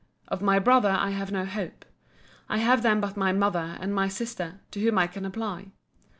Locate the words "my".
0.41-0.57, 3.15-3.33, 3.93-4.07